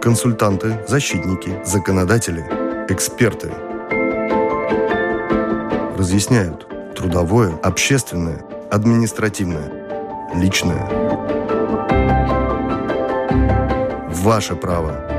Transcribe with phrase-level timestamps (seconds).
[0.00, 2.42] Консультанты, защитники, законодатели,
[2.88, 3.52] эксперты.
[5.98, 9.70] Разъясняют трудовое, общественное, административное,
[10.34, 10.88] личное.
[14.08, 15.06] Ваше право–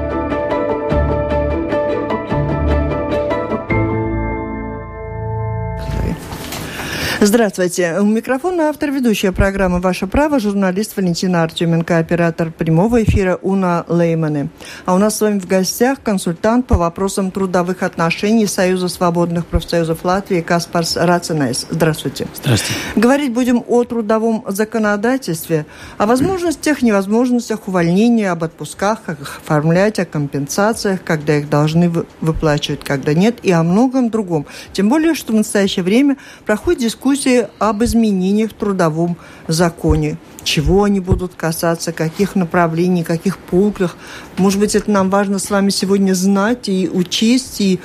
[7.23, 7.99] Здравствуйте.
[7.99, 14.49] У микрофона автор ведущая программы «Ваше право» журналист Валентина Артеменко, оператор прямого эфира Уна Лейманы.
[14.85, 20.03] А у нас с вами в гостях консультант по вопросам трудовых отношений Союза свободных профсоюзов
[20.03, 21.67] Латвии Каспарс Рацинайс.
[21.69, 22.25] Здравствуйте.
[22.33, 22.81] Здравствуйте.
[22.95, 25.67] Говорить будем о трудовом законодательстве,
[25.99, 32.83] о возможностях, невозможностях увольнения, об отпусках, как их оформлять, о компенсациях, когда их должны выплачивать,
[32.83, 34.47] когда нет, и о многом другом.
[34.73, 36.17] Тем более, что в настоящее время
[36.47, 40.17] проходит дискуссия дискуссии об изменениях в трудовом законе.
[40.43, 43.95] Чего они будут касаться, каких направлений, каких пунктах.
[44.37, 47.79] Может быть, это нам важно с вами сегодня знать и учесть, и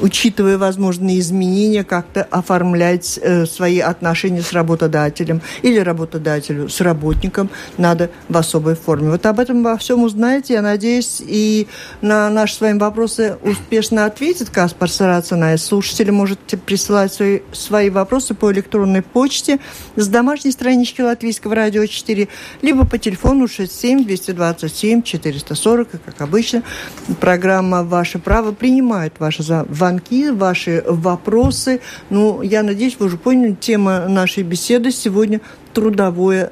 [0.00, 8.10] учитывая возможные изменения, как-то оформлять э, свои отношения с работодателем или работодателю с работником надо
[8.28, 9.10] в особой форме.
[9.10, 11.66] Вот об этом во всем узнаете, я надеюсь, и
[12.00, 15.56] на наши с вами вопросы успешно ответит Каспар Сарацина.
[15.56, 19.58] Слушатели можете присылать свои, свои вопросы по электронной почте
[19.96, 22.28] с домашней странички Латвийского радио 4,
[22.62, 26.62] либо по телефону 67 227 440, и, как обычно,
[27.20, 31.80] программа «Ваше право» принимает ваши звонки звонки, ваши вопросы.
[32.10, 35.40] Ну, я надеюсь, вы уже поняли, тема нашей беседы сегодня
[35.72, 36.50] трудовое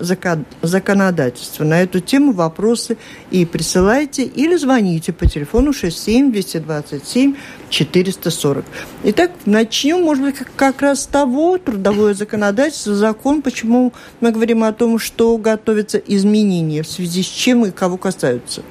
[0.63, 1.65] законодательство.
[1.65, 2.97] На эту тему вопросы
[3.31, 7.35] и присылайте или звоните по телефону 67 227
[7.69, 8.65] 440.
[9.05, 14.73] Итак, начнем, может быть, как раз с того, трудовое законодательство, закон, почему мы говорим о
[14.73, 18.63] том, что готовятся изменения, в связи с чем и кого касаются.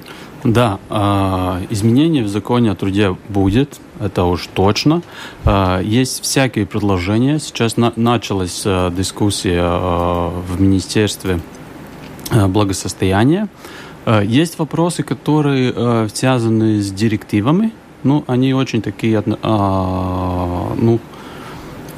[0.46, 5.02] Да, а, изменения в законе о труде будет, это уж точно.
[5.44, 7.40] А, есть всякие предложения.
[7.40, 11.40] Сейчас началась а, дискуссия в Министерстве
[12.30, 13.48] благосостояния.
[14.22, 17.72] Есть вопросы, которые связаны с директивами.
[18.04, 21.00] Ну, они очень такие, ну,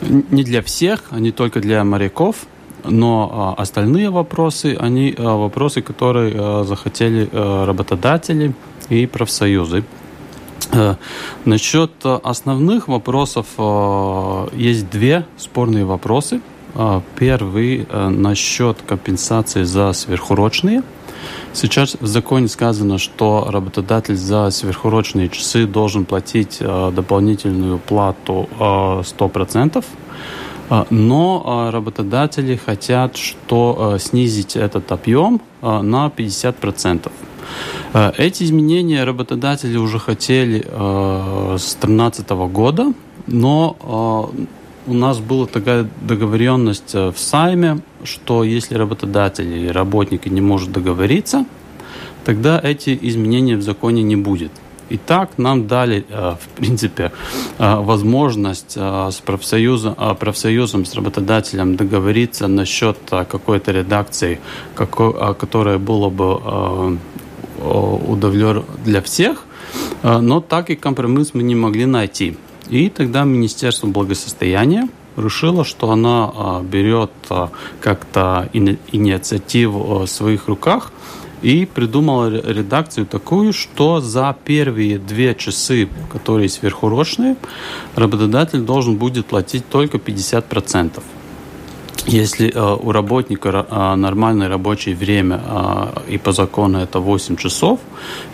[0.01, 2.37] не для всех, они только для моряков–
[2.85, 8.55] но а, остальные вопросы, они а, вопросы, которые а, захотели работодатели
[8.89, 9.85] и профсоюзы.
[11.45, 13.47] Насчет основных вопросов
[14.53, 16.43] есть две спорные вопросы.
[17.17, 20.83] Первый насчет компенсации за сверхурочные.
[21.55, 29.83] Сейчас в законе сказано, что работодатель за сверхурочные часы должен платить дополнительную плату 100%.
[30.71, 37.11] А, но а, работодатели хотят что а, снизить этот объем на 50%.
[38.17, 42.93] Эти изменения работодатели уже хотели с 2013 года,
[43.27, 44.31] но
[44.87, 51.47] у нас была такая договоренность в Сайме, что если работодатель или работник не может договориться,
[52.25, 54.53] тогда эти изменения в законе не будет.
[54.91, 57.13] Итак, нам дали, э, в принципе,
[57.59, 64.41] э, возможность э, с профсоюзом, профсоюзом, с работодателем договориться насчет какой-то редакции,
[64.75, 66.99] которая была бы
[67.59, 69.45] удовлетворена для всех,
[70.03, 72.37] но так и компромисс мы не могли найти.
[72.71, 77.11] И тогда Министерство благосостояния решило, что она берет
[77.81, 78.49] как-то
[78.93, 80.93] инициативу в своих руках
[81.43, 87.37] и придумала редакцию такую, что за первые две часы, которые сверхурочные,
[87.95, 91.03] работодатель должен будет платить только 50%.
[92.07, 97.81] Если э, у работника э, нормальное рабочее время, э, и по закону это 8 часов,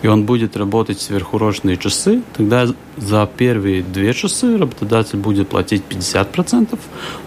[0.03, 6.79] и он будет работать сверхурочные часы, тогда за первые 2 часы работодатель будет платить 50%,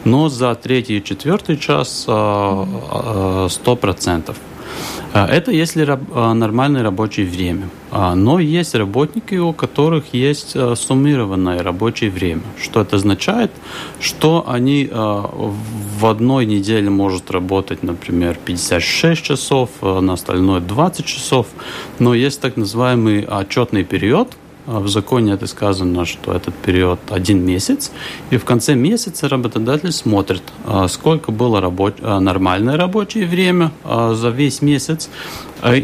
[0.05, 4.35] но за третий и четвертый час э, э, 100%.
[5.13, 7.69] А, это если а, нормальное рабочее время.
[7.91, 12.41] А, но есть работники, у которых есть суммированное рабочее время.
[12.61, 13.51] Что это означает?
[13.99, 21.47] Что они в одной неделе может работать, например, 56 часов, на остальное 20 часов.
[21.99, 24.29] Но есть так называемый отчетный период–
[24.67, 27.91] в законе это сказано, что этот период один месяц,
[28.29, 31.93] и в конце месяца работодатель смотрит, а, сколько было рабоч...
[32.01, 35.09] А, нормальное рабочее время за весь месяц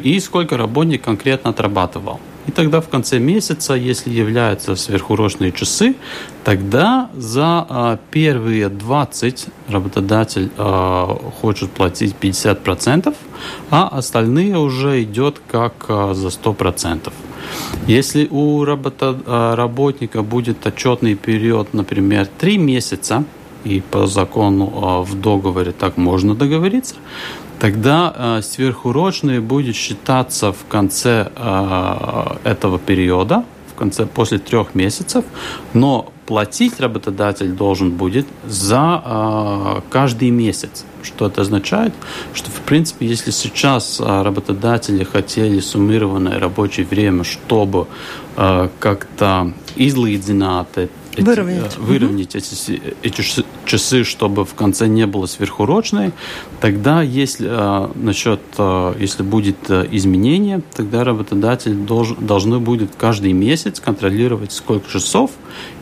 [0.03, 2.19] и сколько работник конкретно отрабатывал.
[2.47, 5.95] И тогда в конце месяца, если являются сверхурочные часы,
[6.43, 10.51] тогда за первые 20 работодатель
[11.41, 13.15] хочет платить 50%,
[13.69, 17.13] а остальные уже идет как за 100%.
[17.87, 19.17] Если у работа,
[19.55, 23.23] работника будет отчетный период, например, 3 месяца,
[23.63, 26.95] и по закону в договоре так можно договориться,
[27.59, 31.31] тогда э, сверхурочные будет считаться в конце
[32.43, 35.25] этого периода, в конце после трех месяцев,
[35.73, 40.85] но платить работодатель должен будет за э, каждый месяц.
[41.01, 41.93] Что это означает?
[42.33, 47.87] Что, в принципе, если сейчас э, работодатели хотели суммированное рабочее время, чтобы
[48.37, 53.23] э, как-то излīdzināt эти, выровнять, выровнять эти, эти
[53.65, 56.11] часы, чтобы в конце не было сверхурочной,
[56.59, 63.33] тогда если э, насчет, э, если будет э, изменение, тогда работодатель должен, должны будет каждый
[63.33, 65.31] месяц контролировать сколько часов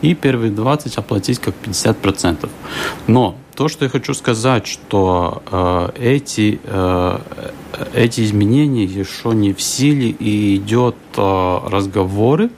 [0.02, 2.48] и первые 20 оплатить как 50%.
[3.06, 7.18] Но то, что я хочу сказать, что э, эти, э,
[7.94, 12.50] эти изменения еще не в силе и идет э, разговоры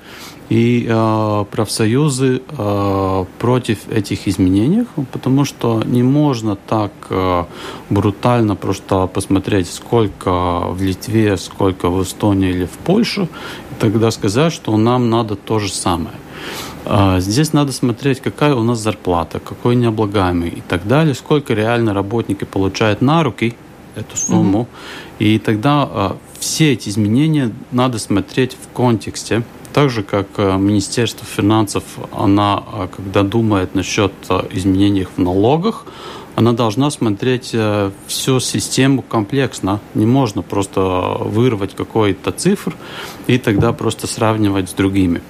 [0.48, 7.44] и э, профсоюзы э, против этих изменений, потому что не можно так э,
[7.90, 13.28] брутально просто посмотреть, сколько в Литве, сколько в Эстонии или в Польше,
[13.70, 16.16] и тогда сказать, что нам надо то же самое.
[17.16, 22.44] Здесь надо смотреть, какая у нас зарплата, какой необлагаемый и так далее, сколько реально работники
[22.44, 23.54] получают на руки
[23.96, 24.60] эту сумму.
[24.60, 24.68] Угу.
[25.18, 29.42] И тогда э, все эти изменения надо смотреть в контексте
[29.74, 31.82] так же, как э, Министерство финансов,
[32.12, 35.84] она, э, когда думает насчет э, изменений в налогах,
[36.36, 37.54] она должна смотреть
[38.08, 39.80] всю систему комплексно.
[39.94, 40.80] Не можно просто
[41.20, 42.74] вырвать какой-то цифр
[43.28, 45.22] и тогда просто сравнивать с другими.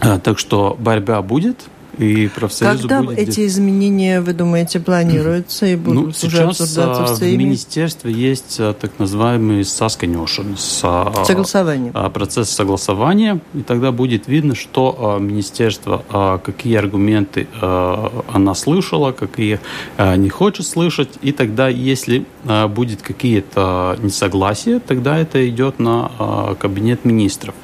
[0.00, 1.66] Так что борьба будет,
[1.98, 3.18] и профсоюзу Когда будет...
[3.18, 7.36] эти изменения, вы думаете, планируются и будут ну, уже обсуждаться в Сейме?
[7.36, 11.90] в министерстве есть а, так называемый сасканешен, а, согласование.
[11.94, 19.60] А, процесс согласования, и тогда будет видно, что министерство, какие аргументы она слышала, какие
[19.98, 22.24] не хочет слышать, и тогда, если
[22.68, 27.54] будет какие-то несогласия, тогда это идет на кабинет министров.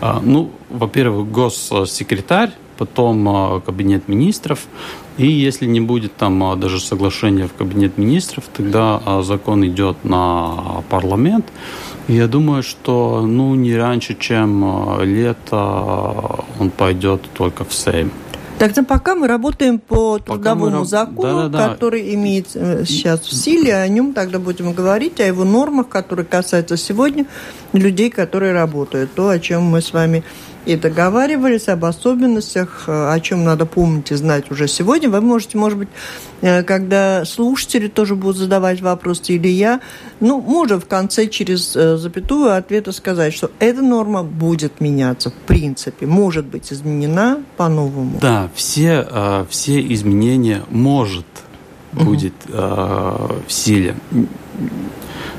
[0.00, 4.66] Ну, во-первых, госсекретарь потом а, кабинет министров.
[5.18, 10.04] И если не будет там а, даже соглашения в кабинет министров, тогда а, закон идет
[10.04, 11.46] на парламент.
[12.08, 18.12] И я думаю, что ну, не раньше, чем лето он пойдет только в Сейм.
[18.58, 20.86] Тогда пока мы работаем по трудовому мы...
[20.86, 21.68] закону, да, да, да.
[21.68, 26.24] который имеет э, сейчас в силе, о нем тогда будем говорить, о его нормах, которые
[26.24, 27.26] касаются сегодня
[27.74, 29.12] людей, которые работают.
[29.14, 30.24] То, о чем мы с вами
[30.66, 35.08] и договаривались об особенностях, э, о чем надо помнить и знать уже сегодня.
[35.08, 35.88] Вы можете, может быть,
[36.42, 39.80] э, когда слушатели тоже будут задавать вопросы, или я,
[40.20, 45.46] ну, можно в конце через э, запятую ответа сказать, что эта норма будет меняться, в
[45.46, 48.18] принципе, может быть изменена по-новому.
[48.20, 51.26] Да, все, все изменения может
[52.04, 53.34] будет угу.
[53.46, 53.96] в силе.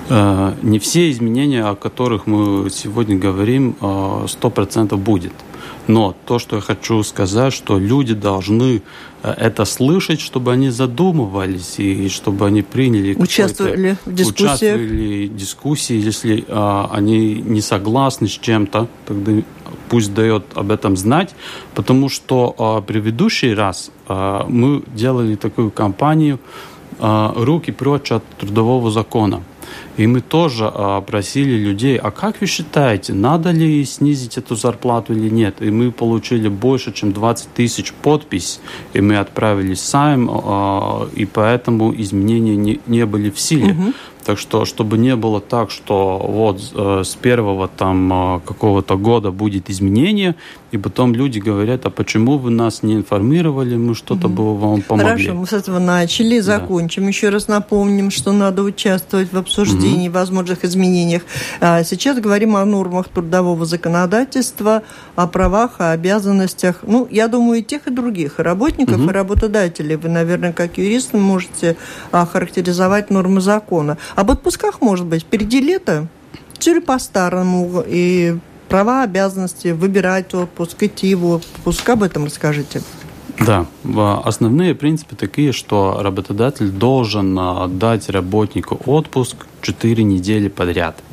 [0.09, 5.33] Э, не все изменения, о которых мы сегодня говорим, э, сто процентов будет.
[5.87, 8.81] Но то, что я хочу сказать, что люди должны
[9.23, 14.55] э, это слышать, чтобы они задумывались и чтобы они приняли участвовали в дискуссиях.
[14.55, 15.95] Участвовали в дискуссии.
[15.95, 19.31] Если а, они не согласны с чем-то, тогда
[19.89, 21.35] пусть дает об этом знать,
[21.75, 26.39] потому что а, предыдущий раз а, мы делали такую кампанию
[26.99, 29.41] а, «Руки прочь от трудового закона».
[29.97, 35.13] И мы тоже а, просили людей, а как вы считаете, надо ли снизить эту зарплату
[35.13, 35.61] или нет?
[35.61, 38.59] И мы получили больше, чем 20 тысяч подпись,
[38.93, 43.71] и мы отправили сайм, а, и поэтому изменения не, не были в силе.
[43.71, 43.93] Угу.
[44.27, 49.31] Так что, чтобы не было так, что вот э, с первого там э, какого-то года
[49.31, 50.35] будет изменение,
[50.71, 55.25] и потом люди говорят, а почему вы нас не информировали, мы что-то бы вам помогли.
[55.25, 57.03] Хорошо, мы с этого начали, закончим.
[57.03, 57.07] Да.
[57.07, 60.17] Еще раз напомним, что надо участвовать в обсуждении, угу.
[60.17, 61.21] возможных изменениях.
[61.61, 64.83] А сейчас говорим о нормах трудового законодательства,
[65.15, 66.79] о правах, о обязанностях.
[66.81, 69.09] Ну, я думаю, и тех, и других, и работников, угу.
[69.09, 69.95] и работодателей.
[69.95, 71.77] Вы, наверное, как юрист можете
[72.11, 73.97] охарактеризовать нормы закона.
[74.15, 76.07] Об отпусках, может быть, впереди лето,
[76.59, 81.89] все ли по-старому, и права, обязанности, выбирать отпуск, идти в отпуск.
[81.89, 82.81] Об этом расскажите.
[83.39, 83.67] Да,
[84.23, 91.03] основные принципы такие, что работодатель должен а, дать работнику отпуск 4 недели подряд.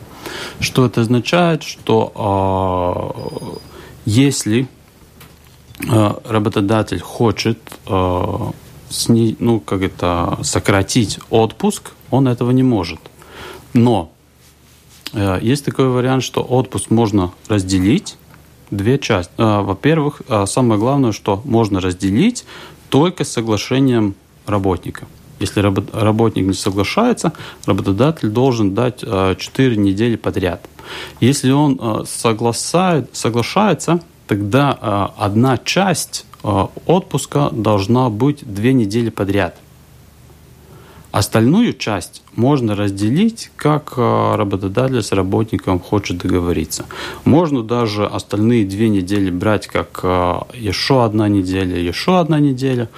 [0.59, 1.63] Что это означает?
[1.63, 3.59] Что э,
[4.07, 4.69] если
[5.87, 8.51] э, работодатель хочет э,
[8.89, 13.01] сни, ну, как это, сократить отпуск, он этого не может.
[13.75, 14.14] Но
[15.43, 18.17] есть такой вариант, что отпуск можно разделить
[18.71, 19.33] две части.
[19.39, 22.45] Э, во-первых, э, самое главное, что можно разделить
[22.89, 24.15] только с соглашением
[24.47, 25.07] работника.
[25.41, 27.33] Если работник не соглашается,
[27.67, 30.65] работодатель должен дать 4 недели подряд.
[31.21, 39.57] Если он соглашается, тогда одна часть отпуска должна быть 2 недели подряд.
[41.15, 46.87] Остальную часть можно разделить, как э, работодатель с работником хочет договориться.
[47.25, 52.89] Можно даже остальные две недели брать как э, еще одна неделя, еще одна неделя.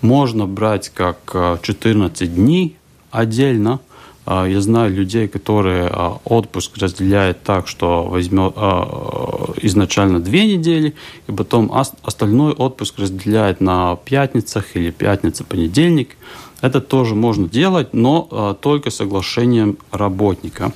[0.00, 1.18] Можно брать как
[1.60, 2.76] 14 э, дней
[3.10, 3.80] отдельно.
[4.26, 5.88] Я знаю людей, которые
[6.24, 8.54] отпуск разделяют так, что возьмет
[9.62, 10.94] изначально две недели,
[11.28, 11.70] и потом
[12.02, 16.16] остальной отпуск разделяет на пятницах или пятница-понедельник.
[16.62, 20.72] Это тоже можно делать, но э, только соглашением работника.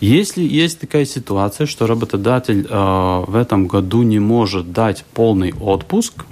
[0.00, 6.24] Если есть такая ситуация, что работодатель э, в этом году не может дать полный отпуск,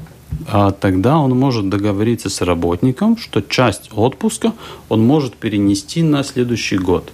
[0.46, 4.52] э, тогда он может договориться с работником, что часть отпуска
[4.88, 7.12] он может перенести на следующий год.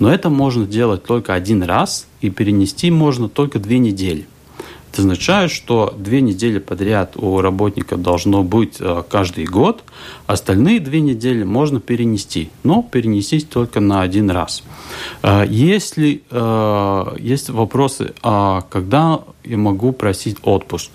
[0.00, 4.26] Но это можно делать только один раз, и перенести можно только две недели.
[4.94, 9.82] Это означает, что две недели подряд у работника должно быть э, каждый год,
[10.28, 14.62] остальные две недели можно перенести, но перенести только на один раз.
[15.24, 20.92] Э, если э, есть вопросы, а когда я могу просить отпуск,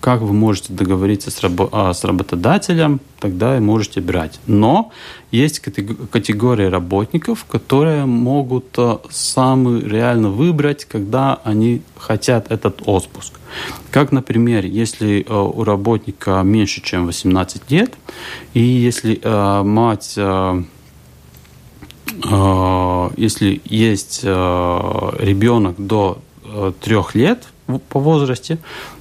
[0.00, 4.40] как вы можете договориться с, рабо- а, с работодателем, тогда и можете брать.
[4.46, 4.92] Но
[5.30, 13.34] есть категории работников, которые могут а, сами реально выбрать, когда они хотят этот отпуск.
[13.90, 17.94] Как, например, если а, у работника меньше, чем 18 лет,
[18.54, 19.20] и если
[19.62, 20.18] мать
[23.16, 26.18] если есть ребенок до
[26.80, 27.46] трех лет
[27.88, 28.58] по возрасте,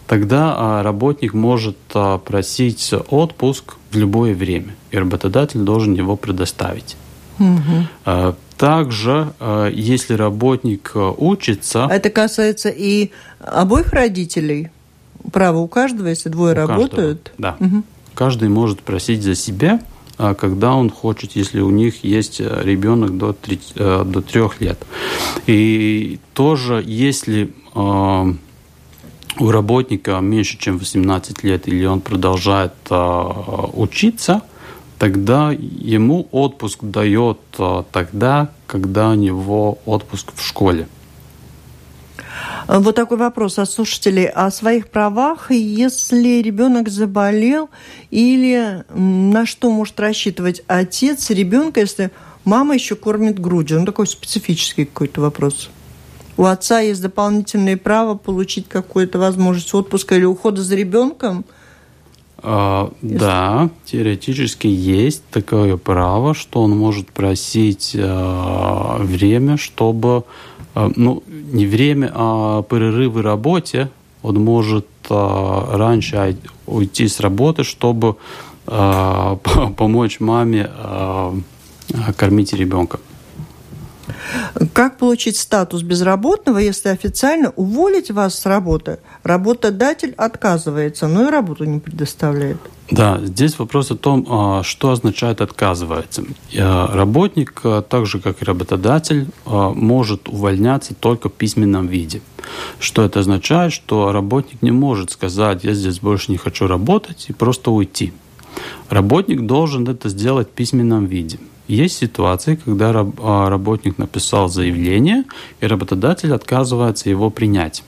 [0.10, 6.98] тогда а, работник может а, просить отпуск в любое время, и работодатель должен его предоставить.
[7.38, 8.36] Угу.
[8.58, 9.32] Также,
[9.72, 11.88] если работник учится...
[11.89, 14.70] Это касается и обоих родителей?
[15.32, 17.32] Право у каждого, если двое у работают?
[17.38, 17.66] Каждого, да.
[17.66, 17.84] Угу.
[18.16, 19.80] Каждый может просить за себя,
[20.18, 24.80] когда он хочет, если у них есть ребенок до, 3, до 3 лет.
[25.48, 27.54] И тоже, если
[29.39, 32.96] у работника меньше, чем 18 лет, или он продолжает э,
[33.74, 34.41] учиться,
[34.98, 40.88] тогда ему отпуск дает э, тогда, когда у него отпуск в школе.
[42.67, 45.50] Вот такой вопрос от слушателей о своих правах.
[45.50, 47.69] Если ребенок заболел,
[48.12, 52.12] или на что может рассчитывать отец ребенка, если
[52.46, 53.79] мама еще кормит грудью?
[53.79, 55.72] Ну, такой специфический какой-то вопрос
[56.39, 61.43] у отца есть дополнительное право получить какую-то возможность отпуска или ухода за ребенком?
[62.38, 70.24] А, Да, теоретически есть такое право, что он может просить а, время, чтобы,
[70.75, 73.89] а, ну, не время, а перерывы в работе.
[74.24, 78.15] Он может а, раньше уйти с работы, чтобы
[78.65, 79.36] а,
[79.77, 81.36] помочь маме а,
[82.15, 83.01] кормить ребенка.
[84.74, 91.66] Как получить статус безработного, если официально уволить вас с работы работодатель отказывается, но и работу
[91.66, 92.58] не предоставляет?
[92.92, 96.24] Да, здесь вопрос о том, а, что означает отказывается.
[96.54, 102.22] Работник, а, так же как и работодатель, а, может увольняться только в письменном виде.
[102.80, 103.74] Что это означает?
[103.74, 108.12] Что работник не может сказать, я здесь больше не хочу работать и просто уйти.
[108.89, 111.38] Работник должен это сделать в письменном виде.
[111.70, 115.24] Есть ситуации, когда а, работник написал заявление,
[115.62, 117.84] и работодатель отказывается его принять.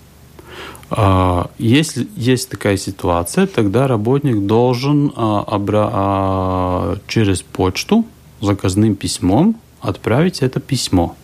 [0.91, 8.05] А, если есть такая ситуация, тогда работник должен а, через почту
[8.39, 11.15] заказным письмом отправить это письмо.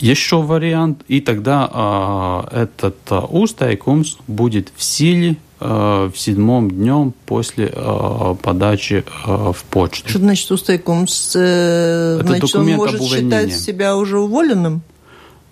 [0.00, 9.04] Еще вариант, и тогда этот устайкумс будет в силе в седьмом днем после э, подачи
[9.26, 10.08] э, в почту.
[10.08, 11.04] Что значит устойком?
[11.04, 14.82] Это значит, он может считать себя уже уволенным?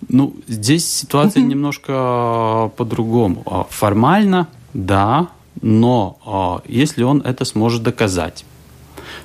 [0.09, 3.67] Ну, здесь ситуация немножко по-другому.
[3.69, 5.29] Формально, да,
[5.61, 8.45] но если он это сможет доказать.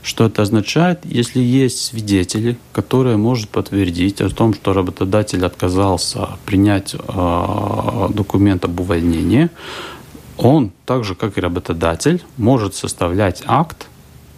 [0.02, 1.00] Что это означает?
[1.04, 8.80] Если есть свидетели, которые могут подтвердить о том, что работодатель отказался принять э, документ об
[8.80, 9.48] увольнении,
[10.42, 13.86] он, так же как и работодатель, может составлять акт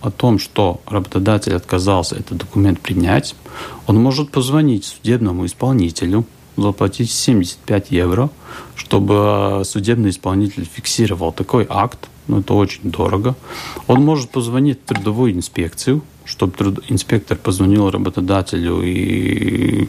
[0.03, 3.35] о том, что работодатель отказался этот документ принять,
[3.87, 8.29] он может позвонить судебному исполнителю, заплатить 75 евро,
[8.77, 13.35] чтобы судебный исполнитель фиксировал такой акт, но это очень дорого.
[13.87, 16.85] Он может позвонить в трудовую инспекцию, чтобы труд...
[16.89, 19.89] инспектор позвонил работодателю и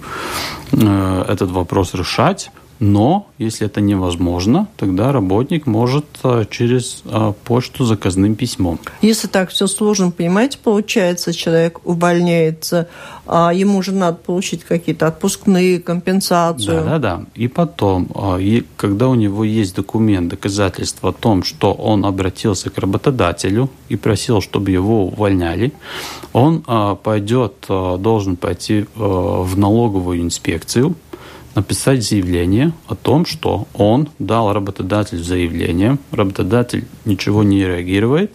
[0.71, 2.51] э, этот вопрос решать.
[2.79, 8.79] Но если это невозможно, тогда работник может э, через э, почту заказным письмом.
[9.01, 12.87] Если так все сложно, понимаете, получается, человек увольняется,
[13.25, 16.83] а ему же надо получить какие-то отпускные, компенсацию.
[16.83, 17.25] Да, да, да.
[17.35, 22.77] И потом, э, когда у него есть документ, доказательство о том, что он обратился к
[22.77, 25.71] работодателю и просил, чтобы его увольняли,
[26.33, 26.63] он
[27.03, 30.95] пойдет, должен пойти в налоговую инспекцию,
[31.55, 38.33] написать заявление о том, что он дал работодателю заявление, работодатель ничего не реагирует,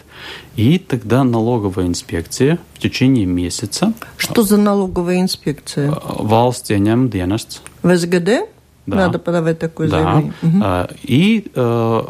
[0.56, 3.92] и тогда налоговая инспекция в течение месяца...
[4.16, 5.90] Что за налоговая инспекция?
[5.90, 7.60] Valsts ieņem dienests.
[7.82, 8.48] В СГД?
[8.86, 8.96] Да.
[8.96, 10.02] Надо подавать такое да.
[10.02, 10.32] заявление.
[10.42, 10.96] Угу.
[11.02, 12.02] И э,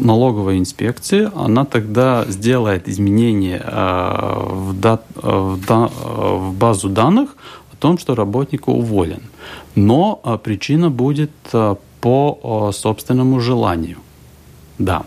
[0.00, 7.36] налоговая инспекция, она тогда сделает изменения э, в, дат, э, в, да, в базу данных
[7.82, 9.22] том, что работник уволен.
[9.74, 13.98] Но а, причина будет а, по а, собственному желанию.
[14.78, 15.04] Да.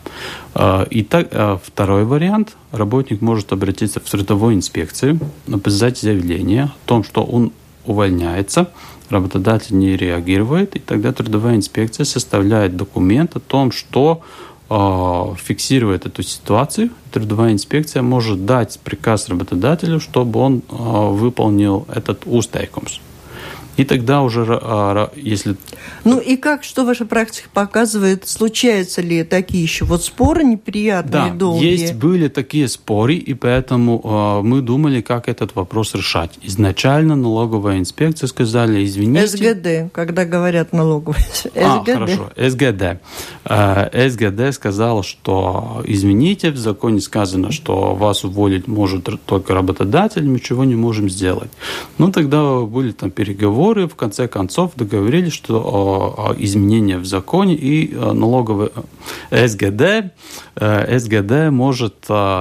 [0.54, 2.56] Итак, второй вариант.
[2.72, 7.52] Работник может обратиться в трудовую инспекцию, написать заявление о том, что он
[7.86, 8.70] увольняется,
[9.10, 14.22] работодатель не реагирует, и тогда трудовая инспекция составляет документ о том, что
[14.68, 20.74] фиксирует эту ситуацию, трудовая инспекция может дать приказ работодателю, чтобы он э,
[21.12, 23.00] выполнил этот устайкомс.
[23.78, 25.56] И тогда уже, а, если...
[26.04, 31.36] Ну и как, что ваша практика показывает, случаются ли такие еще вот споры неприятные, да,
[31.36, 31.72] долгие?
[31.72, 36.32] есть, были такие споры, и поэтому э, мы думали, как этот вопрос решать.
[36.42, 39.28] Изначально налоговая инспекция сказали, извините...
[39.28, 41.26] СГД, когда говорят налоговая.
[41.44, 41.58] СГД.
[41.58, 43.02] А, хорошо, СГД.
[43.46, 50.40] Э, СГД сказал, что извините, в законе сказано, что вас уволить может только работодатель, мы
[50.40, 51.52] чего не можем сделать.
[51.98, 57.94] Ну, тогда были там переговоры, переговоры в конце концов договорились, что изменения в законе и
[57.94, 58.70] э, налоговый
[59.32, 60.12] э, СГД,
[60.56, 61.96] э, СГД может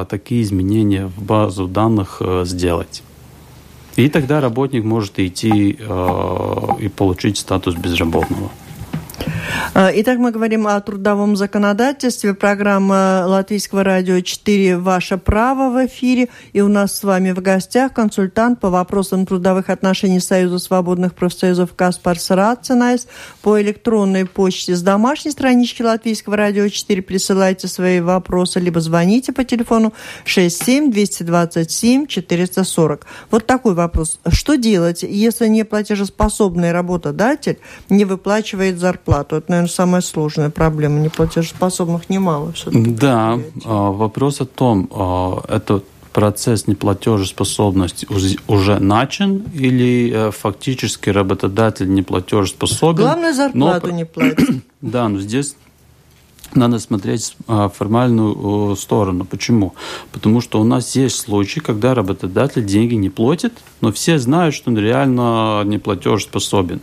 [0.09, 3.03] такие изменения в базу данных сделать.
[3.97, 5.79] И тогда работник может идти
[6.81, 8.51] и получить статус безработного.
[9.75, 12.35] Э, итак, мы говорим о трудовом законодательстве.
[12.35, 16.29] Программа Латвийского радио 4 «Ваше право» в эфире.
[16.53, 21.75] И у нас с вами в гостях консультант по вопросам трудовых отношений Союза свободных профсоюзов
[21.75, 23.07] Каспар Сарацинайс.
[23.43, 29.45] По электронной почте с домашней странички Латвийского радио 4 присылайте свои вопросы, либо звоните по
[29.45, 29.93] телефону
[30.25, 33.07] 67 227 440.
[33.31, 34.19] Вот такой вопрос.
[34.29, 39.04] Что делать, если неплатежеспособный работодатель не выплачивает зарплату?
[39.07, 41.01] Это, наверное, самая сложная проблема.
[41.01, 42.91] Неплатежеспособных немало все-таки.
[42.91, 48.07] Да, а, вопрос о том, а, это процесс неплатежеспособности
[48.47, 53.03] уже начан или э, фактически работодатель неплатежеспособен?
[53.03, 53.93] Главное, зарплату но...
[53.93, 54.65] не платит.
[54.81, 55.57] Да, но здесь
[56.55, 59.25] надо смотреть а, формальную сторону.
[59.25, 59.75] Почему?
[60.13, 64.71] Потому что у нас есть случаи, когда работодатель деньги не платит, но все знают, что
[64.71, 66.81] он реально не платежеспособен.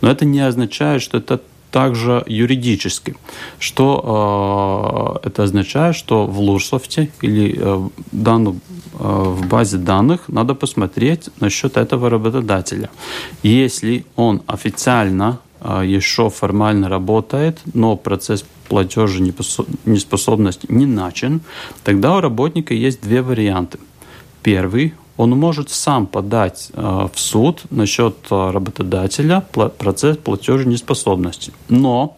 [0.00, 3.14] Но это не означает, что это также юридически.
[3.58, 8.60] Что э, это означает, что в Лурсофте или э, дану,
[8.98, 12.90] э, в базе данных надо посмотреть насчет этого работодателя.
[13.42, 19.20] Если он официально э, еще формально работает, но процесс платежа
[19.84, 21.40] неспособности не начен,
[21.84, 23.78] тогда у работника есть две варианты.
[24.42, 31.52] Первый он может сам подать э, в суд насчет э, работодателя процесс платеженеспособности.
[31.68, 32.16] Но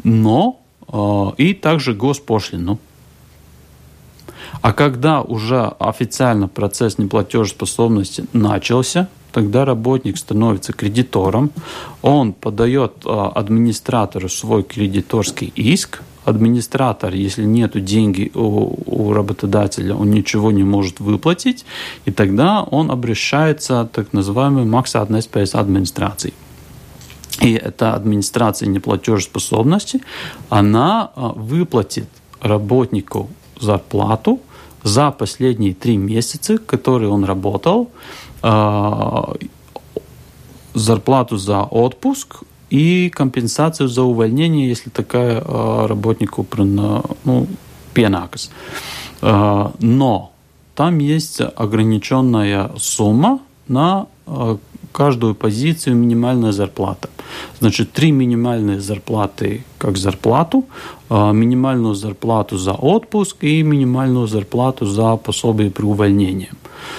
[0.02, 2.78] но э, и также госпошлину.
[4.62, 11.50] А когда уже официально процесс неплатежеспособности начался, тогда работник становится кредитором,
[12.02, 20.10] он подает а, администратору свой кредиторский иск, администратор, если нет деньги у, у работодателя, он
[20.10, 21.66] ничего не может выплатить,
[22.06, 26.32] и тогда он обращается так называемой maksātnespējas администрации.
[27.42, 30.00] И эта администрация неплатежеспособности,
[30.48, 32.08] она а, выплатит
[32.40, 33.28] работнику
[33.60, 34.40] зарплату
[34.82, 37.90] за последние три месяца, которые он работал,
[38.42, 39.34] а,
[40.74, 47.46] зарплату за отпуск и компенсацию за увольнение, если такая а, работнику ну,
[47.94, 48.50] pienākas.
[49.22, 50.32] А, но
[50.74, 54.06] там есть ограниченная сумма на
[54.94, 57.08] каждую позицию минимальная зарплата.
[57.60, 60.64] Значит, три минимальные зарплаты как зарплату,
[61.10, 66.50] а, минимальную зарплату за отпуск и минимальную зарплату за пособие при увольнении.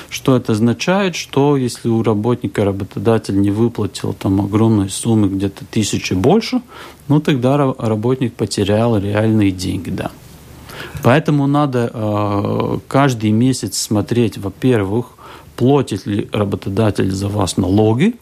[0.09, 1.15] Что это означает?
[1.15, 6.61] Что если у работника работодатель не выплатил там огромные суммы, где-то тысячи больше,
[7.07, 10.11] ну тогда работник потерял реальные деньги, да.
[11.03, 15.14] Поэтому надо э, каждый месяц смотреть, во-первых,
[15.55, 18.15] платит ли работодатель за вас налоги,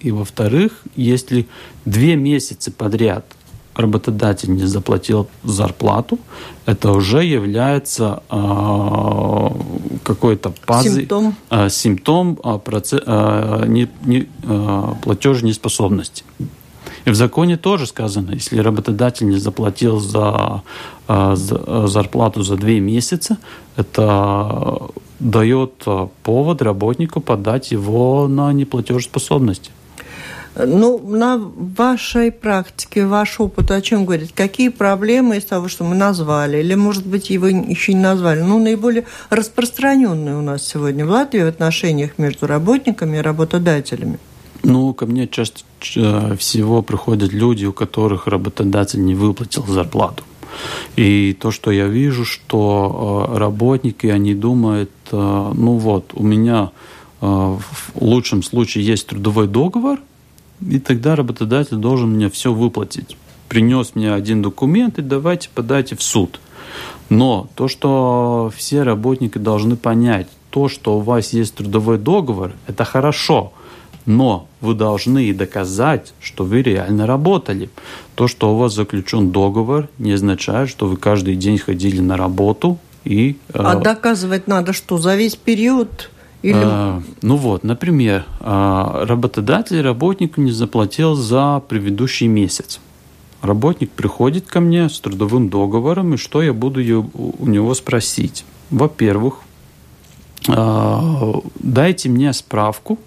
[0.00, 1.46] и во-вторых, если
[1.84, 3.24] две месяца подряд
[3.74, 6.18] работодатель не заплатил зарплату,
[6.66, 9.48] это уже является э,
[10.04, 16.24] какой-то базой, симптом, э, симптом э, процесс, э, не, не, э, платежеспособности.
[17.04, 20.62] И в законе тоже сказано, если работодатель не заплатил за,
[21.08, 23.38] за зарплату за две месяца,
[23.76, 29.70] это дает э, повод работнику подать его на неплатежеспособность.
[30.56, 34.32] Ну, на вашей практике, ваш опыт о чем говорит?
[34.34, 38.58] Какие проблемы из того, что мы назвали, или, может быть, его еще не назвали, ну,
[38.58, 44.18] наиболее распространенные у нас сегодня в Латвии в отношениях между работниками и работодателями?
[44.62, 45.62] Ну, ко мне чаще
[45.96, 50.24] э, всего приходят люди, у которых работодатель не выплатил зарплату.
[50.96, 56.70] И то, что я вижу, что э, работники, они думают, э, ну вот, у меня
[57.20, 59.98] э, в лучшем случае есть трудовой договор,
[60.66, 63.16] и тогда работодатель должен мне все выплатить.
[63.48, 66.40] Принес мне один документ, и давайте подайте в суд.
[67.08, 72.84] Но то, что все работники должны понять, то, что у вас есть трудовой договор, это
[72.84, 73.52] хорошо–
[74.16, 77.70] но вы должны доказать, что вы реально работали.
[78.14, 82.78] То, что у вас заключен договор, не означает, что вы каждый день ходили на работу
[83.04, 83.36] и...
[83.54, 86.10] Э, а э, доказывать надо что, за весь период?
[86.42, 86.60] Или...
[86.60, 92.80] Э, ну вот, например, э, работодатель работнику не заплатил за предыдущий месяц.
[93.42, 96.80] Работник приходит ко мне с трудовым договором, и что я буду
[97.14, 98.44] у него спросить?
[98.70, 99.40] Во-первых,
[100.48, 102.98] э, дайте мне справку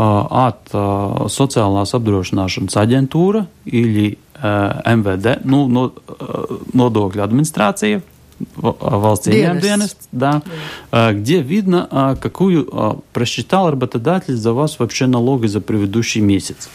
[0.00, 5.66] от sociālās apdrošināšanas aģentūra или МВД, ну,
[6.72, 8.00] нодokļu администрация,
[8.56, 10.40] valsts ieņēmuma dienест, да,
[11.12, 16.70] где видно, какую просчитал работодатель за вас вообще налоги за предыдущий месяц.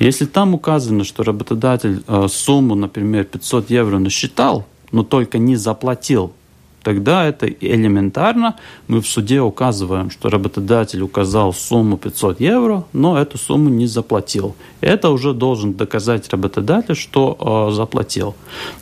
[0.00, 6.32] Если там указано, что работодатель сумму, например, 500 евро насчитал, но только не заплатил
[6.82, 8.56] тогда это элементарно.
[8.86, 14.54] Мы в суде указываем, что работодатель указал сумму 500 евро, но эту сумму не заплатил.
[14.80, 18.34] Это уже должен доказать работодатель, что э, заплатил.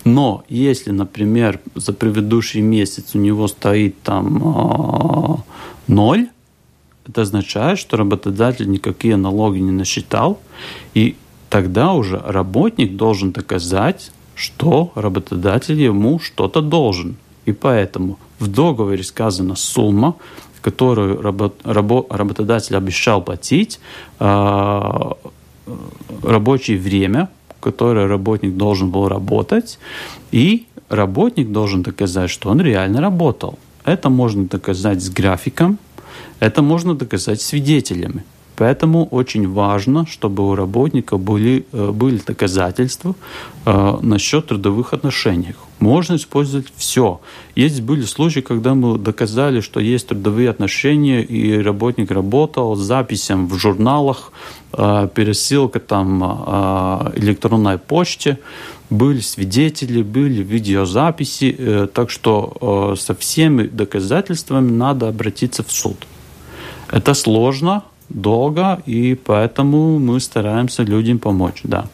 [0.04, 5.36] Но если, например, за предыдущий месяц у него стоит там э,
[5.88, 6.28] ноль,
[7.08, 10.40] это означает, что работодатель никакие налоги не насчитал,
[10.94, 11.16] и
[11.50, 17.16] тогда уже работник должен доказать, что работодатель ему что-то должен.
[17.46, 20.16] И поэтому в договоре сказана сумма,
[20.60, 23.78] которую работодатель обещал платить,
[24.18, 25.12] а,
[26.24, 27.28] рабочее время,
[27.60, 29.78] которое работник должен был работать,
[30.32, 33.58] и работник должен доказать, что он реально работал.
[33.84, 35.78] Это можно доказать с графиком,
[36.40, 38.24] это можно доказать свидетелями.
[38.56, 43.14] Поэтому очень важно, чтобы у работника были, э, были доказательства
[43.66, 45.54] э, насчет трудовых отношений.
[45.78, 47.20] Можно использовать все.
[47.54, 53.46] Есть были случаи, когда мы доказали, что есть трудовые отношения, и работник работал с записям
[53.46, 54.32] в журналах,
[54.72, 58.38] э, пересылка там э, электронной почте,
[58.88, 65.96] были свидетели, были видеозаписи, э, так что э, со всеми доказательствами надо обратиться в суд.
[66.90, 71.86] Это сложно, долго, и поэтому мы стараемся людям помочь, да.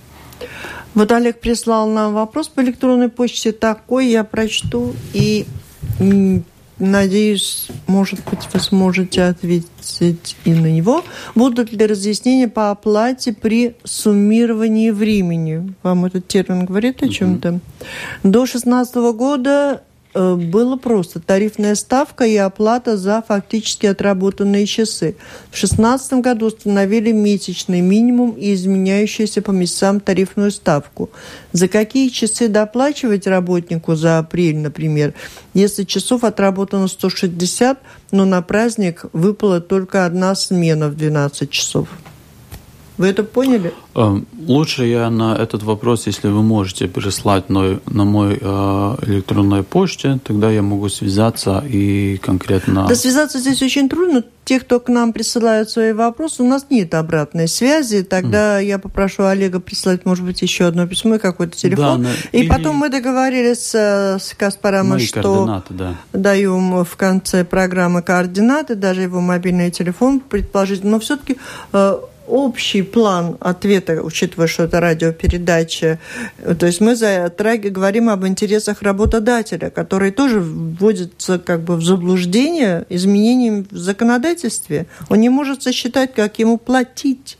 [0.94, 5.46] Вот Олег прислал нам вопрос по электронной почте такой, я прочту и
[6.78, 11.04] надеюсь, может быть, вы сможете ответить и на него.
[11.34, 15.74] Будут ли разъяснения по оплате при суммировании времени?
[15.82, 17.60] Вам этот термин говорит о чем-то?
[18.22, 19.82] До 2016 года
[20.14, 25.16] было просто тарифная ставка и оплата за фактически отработанные часы.
[25.50, 31.10] В 2016 году установили месячный минимум и изменяющуюся по месяцам тарифную ставку.
[31.52, 35.14] За какие часы доплачивать работнику за апрель, например,
[35.54, 37.78] если часов отработано 160,
[38.10, 41.88] но на праздник выпала только одна смена в 12 часов?
[43.02, 43.74] Вы это поняли?
[43.96, 49.64] Эм, лучше я на этот вопрос, если вы можете прислать на, на мой э, электронной
[49.64, 52.86] почте, тогда я могу связаться и конкретно...
[52.88, 54.22] Да связаться здесь очень трудно.
[54.44, 58.04] Те, кто к нам присылают свои вопросы, у нас нет обратной связи.
[58.04, 58.66] Тогда mm.
[58.66, 62.04] я попрошу Олега прислать, может быть, еще одно письмо и какой-то телефон.
[62.04, 62.14] Да, на...
[62.30, 62.48] И Или...
[62.48, 65.96] потом мы договорились э, с Каспаром, что да.
[66.12, 70.92] даю в конце программы координаты, даже его мобильный телефон, предположительно.
[70.92, 71.36] Но все-таки
[71.72, 75.98] э, общий план ответа, учитывая, что это радиопередача.
[76.58, 81.82] То есть мы за траги говорим об интересах работодателя, который тоже вводится как бы в
[81.82, 84.86] заблуждение изменением в законодательстве.
[85.08, 87.38] Он не может сосчитать, как ему платить.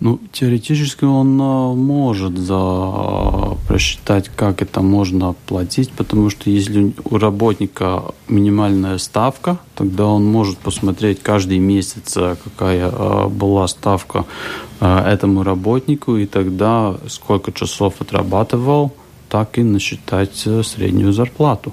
[0.00, 2.54] Ну, теоретически он э, может за...
[2.54, 10.24] Э, просчитать, как это можно платить, потому что если у работника минимальная ставка, тогда он
[10.24, 12.90] может посмотреть каждый месяц, э, какая
[13.28, 14.24] была ставка
[14.80, 18.92] этому работнику, и тогда сколько часов отрабатывал,
[19.30, 21.72] так и насчитать среднюю зарплату.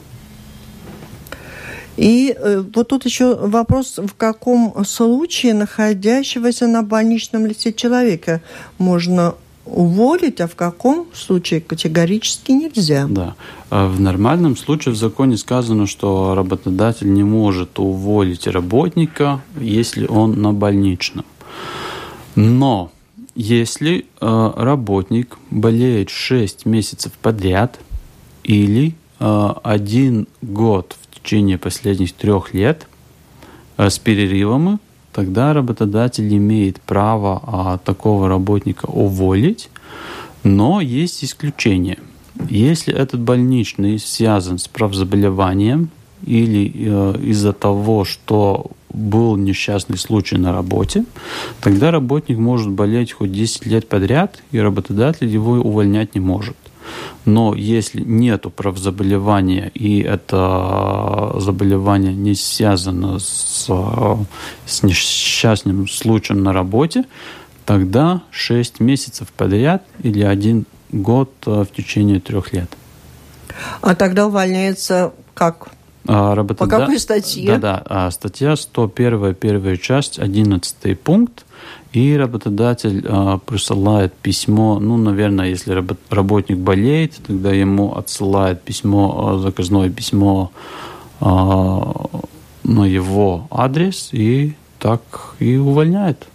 [2.02, 8.42] И э, вот тут еще вопрос, в каком случае находящегося на больничном листе человека
[8.80, 9.36] можно
[9.68, 13.06] уволить, а в каком случае категорически нельзя.
[13.08, 13.36] Да.
[13.70, 20.42] А в нормальном случае в законе сказано, что работодатель не может уволить работника, если он
[20.42, 21.26] на больничном.
[22.34, 22.92] Но
[23.36, 27.80] если э, работник болеет 6 месяцев подряд
[28.44, 32.88] или э, один год течение последних трех лет
[33.78, 34.80] э, с перерывами,
[35.14, 39.70] тогда работодатель имеет право а, такого работника уволить,
[40.44, 42.00] но есть исключение.
[42.50, 45.90] Если этот больничный связан с правзаболеванием
[46.26, 51.06] или э, из-за того, что был несчастный случай на работе,
[51.62, 56.56] тогда работник может болеть хоть 10 лет подряд, и работодатель его увольнять не может.
[57.26, 63.70] Но если нет правзаболевания, и это заболевание не связано с,
[64.66, 67.06] с несчастным случаем на работе,
[67.66, 72.76] тогда 6 месяцев подряд или один год в течение трех лет.
[73.82, 75.70] А тогда увольняется как?
[76.08, 76.72] А, работодатель...
[76.72, 77.58] По какой статье?
[77.58, 78.12] Да, да.
[78.12, 81.46] Статья 101, первая часть, 11 пункт.
[81.94, 89.90] И работодатель э, присылает письмо, ну, наверное, если работник болеет, тогда ему отсылает письмо, заказное
[89.90, 90.52] письмо
[91.20, 96.28] э, на его адрес и так и увольняет.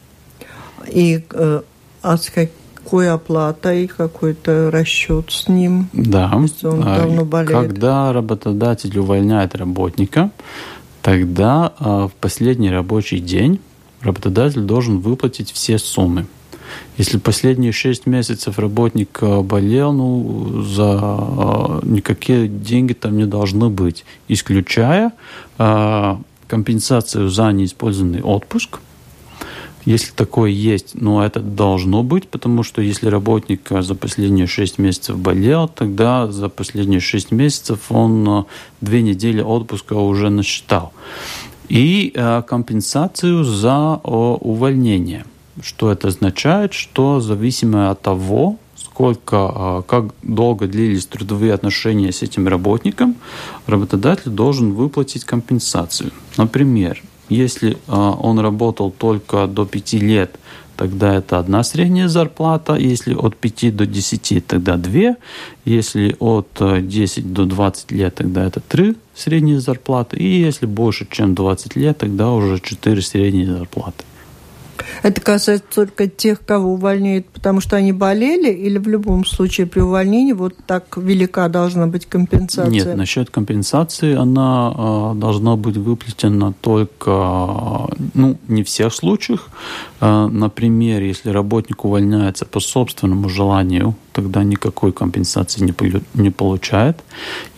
[0.88, 1.62] И э,
[2.02, 5.88] а с какой оплатой, какой-то расчет с ним?
[5.92, 6.30] Да.
[6.62, 7.50] Он давно болеет.
[7.50, 10.30] Когда работодатель увольняет работника,
[11.00, 13.58] тогда э, в последний рабочий день
[14.00, 16.26] работодатель должен выплатить все суммы.
[16.98, 23.68] Если последние шесть месяцев работник э, болел, ну, за э, никакие деньги там не должны
[23.68, 25.12] быть, исключая
[25.58, 26.16] э,
[26.48, 28.78] компенсацию за неиспользованный отпуск.
[29.84, 35.16] Если такое есть, но это должно быть, потому что если работник за последние шесть месяцев
[35.16, 38.46] болел, тогда за последние шесть месяцев он
[38.80, 40.92] две недели отпуска уже насчитал
[41.68, 45.24] и э, компенсацию за увольнение.
[45.62, 46.72] Что это означает?
[46.74, 53.16] Что зависимо от того, сколько, э, как долго длились трудовые отношения с этим работником,
[53.66, 56.10] работодатель должен выплатить компенсацию.
[56.36, 60.38] Например, Если он работал только до 5 лет,
[60.76, 62.74] тогда это одна средняя зарплата.
[62.74, 65.16] Если от 5 до 10, тогда 2.
[65.64, 70.16] Если от 10 до 20 лет, тогда это 3 средние зарплаты.
[70.16, 74.04] И если больше, чем 20 лет, тогда уже 4 средние зарплаты.
[75.02, 79.80] Это касается только тех, кого увольняют, потому что они болели, или в любом случае при
[79.80, 82.70] увольнении вот так велика должна быть компенсация?
[82.70, 87.10] Нет, насчет компенсации она э, должна быть выплатена только,
[88.14, 89.48] ну, не в всех случаях.
[90.00, 95.74] Э, например, если работник увольняется по собственному желанию, тогда никакой компенсации не,
[96.14, 97.02] не получает.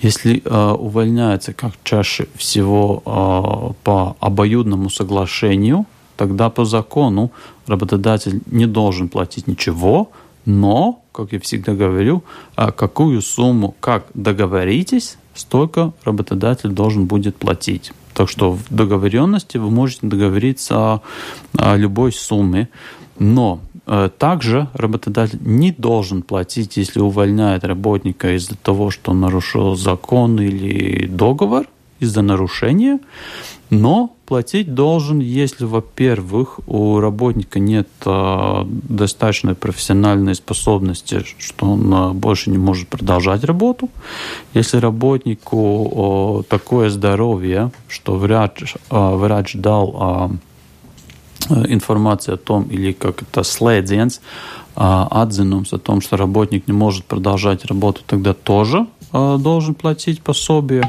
[0.02, 5.86] Если э, увольняется, как чаще всего, э, по обоюдному соглашению–
[6.18, 7.30] тогда по закону
[7.66, 10.10] работодатель не должен платить ничего,
[10.44, 12.22] но, как я всегда говорю,
[12.56, 17.92] а какую сумму, как договоритесь, столько работодатель должен будет платить.
[18.14, 21.02] Так что в договоренности вы можете договориться о,
[21.56, 22.68] о любой сумме,
[23.20, 29.76] но э, также работодатель не должен платить, если увольняет работника из-за того, что он нарушил
[29.76, 31.66] закон или договор
[32.00, 32.98] из-за нарушения.
[33.70, 42.12] Но платить должен, если, во-первых, у работника нет э, достаточной профессиональной способности, что он э,
[42.14, 43.90] больше не может продолжать работу.
[44.54, 50.30] Если работнику э, такое здоровье, что врач, э, врач дал
[51.50, 54.20] э, информацию о том, или как это слēdziens,
[54.74, 60.88] отзинумс о том, что работник не может продолжать работу, тогда тоже должен платить пособие.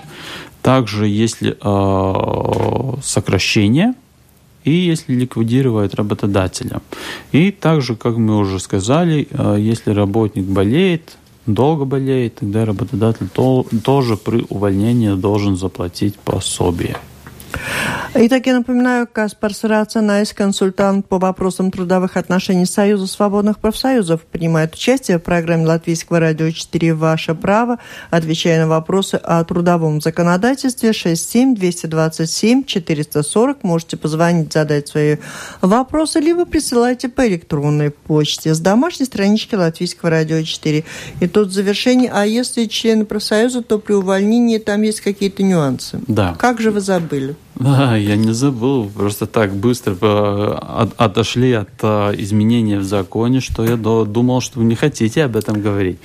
[0.69, 3.95] Также, если э, сокращение
[4.63, 6.81] и если ликвидировать работодателя.
[7.31, 13.65] И также, как мы уже сказали, э, если работник болеет, долго болеет, тогда работодатель то,
[13.83, 16.97] тоже при увольнении должен заплатить пособие.
[18.15, 25.19] Итак, я напоминаю, Каспар Сарацанайс, консультант по вопросам трудовых отношений Союза свободных профсоюзов, принимает участие
[25.19, 27.77] в программе Латвийского радио 4 «Ваше право»,
[28.09, 33.57] отвечая на вопросы о трудовом законодательстве 67-227-440.
[33.61, 35.17] Можете позвонить, задать свои
[35.61, 40.83] вопросы, либо присылайте по электронной почте с домашней странички Латвийского радио 4.
[41.19, 42.09] И тут завершение.
[42.11, 45.99] А если члены профсоюза, то при увольнении там есть какие-то нюансы.
[46.07, 46.35] Да.
[46.39, 47.35] Как же вы забыли?
[47.59, 48.89] Да, я не забыл.
[48.89, 50.57] Просто так быстро э,
[50.97, 55.61] отошли от э, изменения в законе, что я думал, что вы не хотите об этом
[55.61, 55.99] говорить.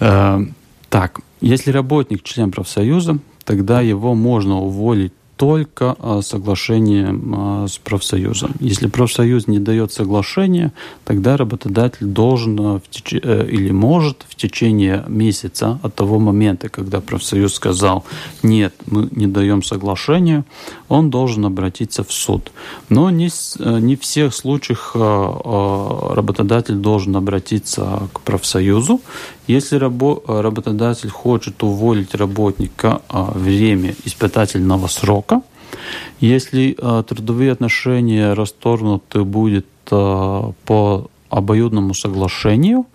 [0.00, 0.40] Э,
[0.88, 8.52] так, если работник член профсоюза, тогда его можно уволить только а, соглашением а, с профсоюзом.
[8.60, 10.70] Если профсоюз не дает соглашения,
[11.06, 13.14] тогда работодатель должен а, в теч...
[13.14, 18.04] Э, или может в течение месяца от того момента, когда профсоюз сказал
[18.42, 20.44] «нет, мы не даем соглашения»,
[20.88, 22.52] он должен обратиться в суд.
[22.90, 29.00] Но не, э, не в всех случаях работодатель должен обратиться к профсоюзу.
[29.50, 35.42] Если работодатель хочет уволить работника время испытательного срока,
[36.20, 42.86] если э, трудовые отношения расторгнуты будет э, по обоюдному соглашению,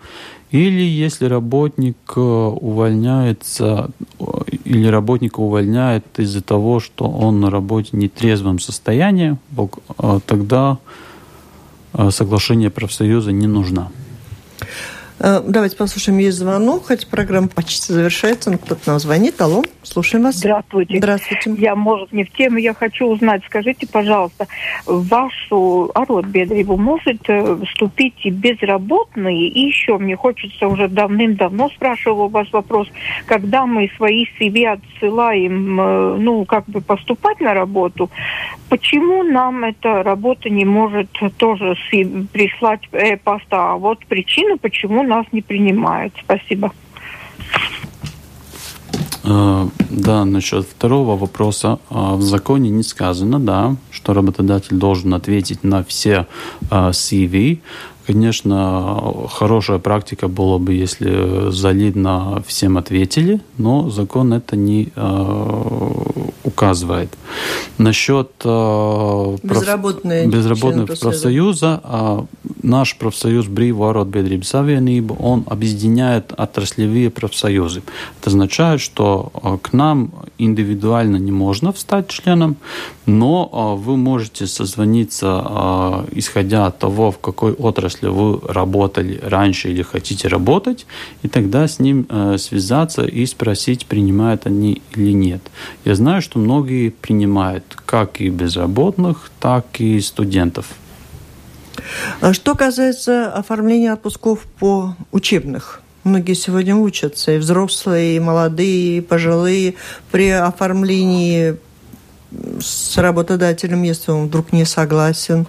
[0.50, 3.92] или если работник э, увольняется,
[4.64, 9.38] или работника увольняет из-за того, что он на работе в нетрезвом состоянии,
[10.26, 10.78] тогда
[12.12, 13.92] соглашение профсоюза не нужно.
[15.20, 19.40] Э, давайте послушаем, есть звонок, хотя программа почти завершается, но кто-то нам звонит.
[19.42, 20.36] Алло, слушаем вас.
[20.36, 20.98] Здравствуйте.
[20.98, 21.56] Здравствуйте.
[21.58, 24.48] Я, может, не в тему, я хочу узнать, скажите, пожалуйста,
[24.86, 29.48] в вашу аротбедреву может э, вступить и безработные?
[29.48, 32.88] И еще мне хочется уже давным-давно спрашивал у вас вопрос,
[33.26, 38.10] когда мы свои CV отсылаем, э, ну, как бы поступать на работу,
[38.70, 41.76] почему нам эта работа не может тоже
[42.34, 43.74] прислать э-поста?
[43.74, 46.14] А вот причина, почему нас не принимают.
[46.24, 46.72] Спасибо.
[49.24, 51.80] Э, да, насчет второго вопроса.
[51.90, 56.28] Э, в законе не сказано, да, что работодатель должен ответить на все
[56.70, 57.60] э, CV.
[58.08, 64.92] Конечно, хорошая практика была бы, если солидно всем ответили, но закон это не
[66.44, 67.10] указывает.
[67.80, 71.82] Насчет безработных, безработных профсоюза,
[72.62, 77.82] наш профсоюз Брīvo arotbiedrību savienību, он объединяет отраслевые профсоюзы.
[78.20, 79.32] Это означает, что
[79.64, 82.58] к нам индивидуально не можно встать членом,
[83.06, 90.28] но вы можете созвониться, исходя от того, в какой отрасли вы работали раньше или хотите
[90.28, 90.86] работать,
[91.24, 95.42] и тогда с ним связаться и спросить, принимают они или нет.
[95.84, 100.68] Я знаю, что многие принимают как и безработных, так и студентов.
[102.22, 109.02] А что касается оформления отпусков по учебных, многие сегодня учатся, и взрослые, и молодые, и
[109.02, 109.76] пожилые,
[110.12, 111.58] при оформлении
[112.60, 115.48] с работодателем, если он вдруг не согласен,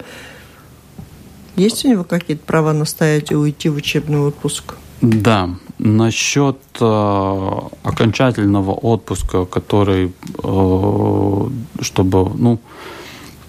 [1.57, 4.75] есть у него какие-то права настоять и уйти в учебный отпуск?
[5.01, 5.49] Да,
[5.79, 7.51] насчет э,
[7.83, 11.49] окончательного отпуска, который, э,
[11.81, 12.59] чтобы, ну,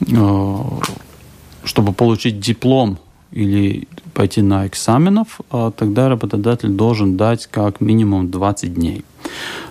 [0.00, 0.56] э,
[1.64, 2.98] чтобы получить диплом
[3.30, 9.04] или пойти на экзаменов, э, тогда работодатель должен дать как минимум 20 дней.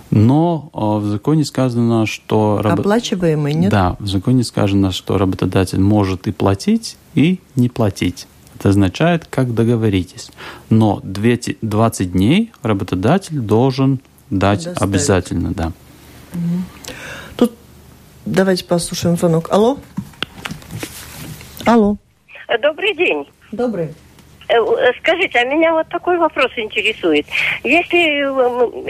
[0.10, 2.62] Но э, в законе сказано, что...
[2.64, 3.72] Оплачиваемый, нет?
[3.72, 8.28] Да, в законе сказано, что работодатель может и платить, и не платить.
[8.56, 10.32] Это означает, как договоритесь.
[10.70, 14.00] Но 20 дней работодатель должен
[14.30, 14.82] дать Доставить.
[14.82, 15.72] обязательно, да.
[17.36, 17.54] Тут
[18.26, 19.50] давайте послушаем звонок.
[19.52, 19.78] Алло?
[21.66, 21.98] Алло.
[22.62, 23.28] Добрый день.
[23.52, 23.94] Добрый.
[24.50, 24.56] Э,
[25.00, 27.26] скажите, а меня вот такой вопрос интересует.
[27.64, 28.22] Если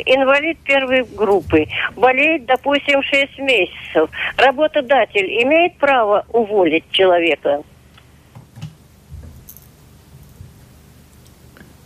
[0.05, 7.63] инвалид первой группы болеет, допустим, 6 месяцев, работодатель имеет право уволить человека?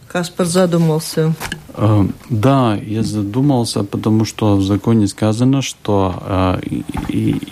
[0.09, 1.33] Каспар задумался.
[1.75, 6.59] Э, да, я задумался, потому что в законе сказано, что э,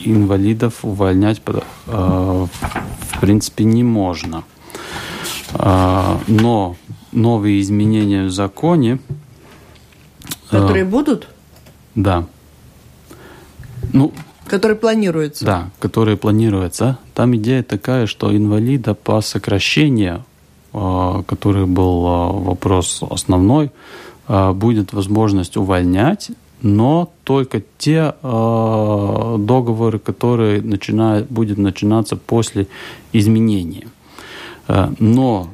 [0.04, 1.42] инвалидов увольнять
[1.86, 4.44] в принципе не можно.
[5.54, 6.76] Но
[7.12, 9.00] новые изменения в законе...
[10.50, 11.28] Которые будут?
[11.96, 12.26] Да.
[13.94, 14.12] Ну,
[14.46, 15.46] которые планируются.
[15.46, 16.98] Да, которые планируются.
[17.14, 20.26] Там идея такая, что инвалида по сокращению
[20.72, 23.72] а, который был а, вопрос основной,
[24.28, 26.30] а, будет возможность увольнять,
[26.62, 32.68] но только те договоры, которые начинают, будет начинаться после
[33.14, 33.88] изменения.
[35.00, 35.50] Но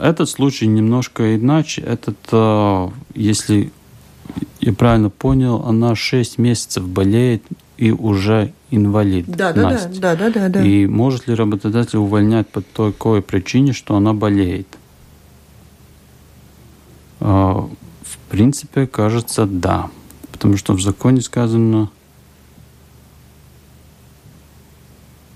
[0.00, 1.82] этот случай немножко иначе.
[1.82, 2.16] Этот,
[3.14, 3.72] если
[4.60, 7.42] я правильно понял, она 6 месяцев болеет
[7.76, 9.26] и уже инвалид.
[9.26, 10.00] Да, да, Настя.
[10.00, 10.64] да, да, да, да.
[10.64, 14.68] И может ли работодатель увольнять по такой причине, что она болеет?
[17.18, 17.70] В
[18.30, 19.90] принципе, кажется, да.
[20.30, 21.90] Потому что в законе сказано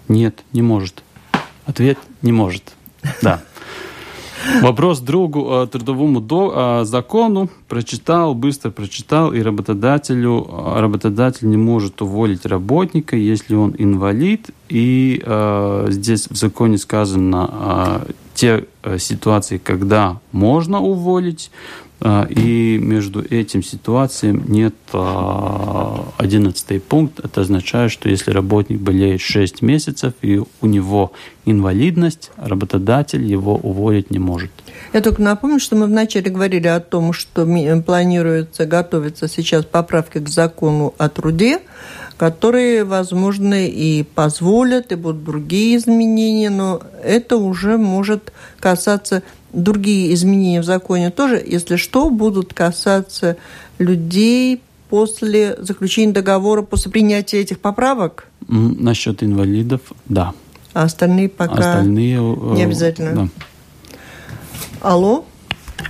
[0.06, 1.02] нет, не может.
[1.66, 2.74] Ответ не может.
[3.22, 3.40] Да.
[4.62, 11.56] Вопрос другу э, трудовому до, э, закону прочитал, быстро прочитал, и работодателю, э, работодатель не
[11.56, 14.50] может уволить работника, если он инвалид.
[14.68, 18.02] И э, здесь в законе сказано
[18.38, 21.50] те э, ситуации, когда можно уволить,
[22.00, 27.18] а, и между этим ситуациям нет а, одиннадцатый пункт.
[27.18, 31.10] Это означает, что если работник болеет 6 месяцев и у него
[31.44, 34.52] инвалидность, работодатель его уволить не может.
[34.92, 37.44] Я только напомню, что мы вначале говорили о том, что
[37.84, 41.58] планируется, готовится сейчас поправки к закону о труде,
[42.18, 50.60] которые, возможно, и позволят, и будут другие изменения, но это уже может касаться другие изменения
[50.60, 53.36] в законе тоже, если что, будут касаться
[53.78, 54.60] людей
[54.90, 58.26] после заключения договора, после принятия этих поправок?
[58.48, 60.34] Насчет инвалидов, да.
[60.74, 63.14] А остальные пока остальные, э, не обязательно?
[63.14, 63.92] Да.
[64.80, 65.24] Алло?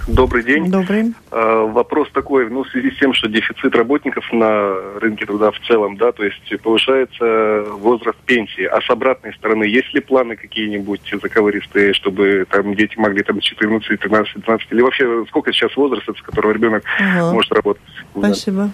[0.06, 0.70] Добрый день.
[0.70, 1.12] Добрый.
[1.30, 5.60] Э, вопрос такой, ну, в связи с тем, что дефицит работников на рынке труда в
[5.66, 11.02] целом, да, то есть повышается возраст пенсии, а с обратной стороны, есть ли планы какие-нибудь
[11.22, 16.22] заковыристые, чтобы там дети могли там 14, 13, 15, или вообще сколько сейчас возраст, с
[16.22, 17.32] которого ребенок ага.
[17.32, 17.82] может работать?
[18.16, 18.70] Спасибо.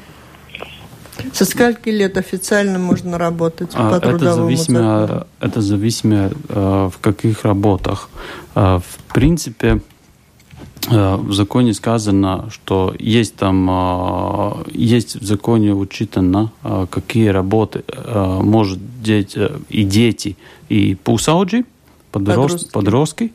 [1.33, 7.45] Со скольки лет официально можно работать а, по это зависимо, Это зависимо э, в каких
[7.45, 8.09] работах.
[8.55, 9.81] Э, в принципе,
[10.89, 17.85] в законе сказано, что есть там, э, есть в законе учитано, э, какие работы
[18.43, 19.37] может делать
[19.68, 20.37] и дети,
[20.68, 21.64] и пусауджи,
[22.15, 22.71] подростки.
[22.73, 23.33] подростки.